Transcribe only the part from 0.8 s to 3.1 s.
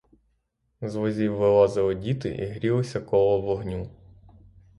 З возів вилазили діти і грілися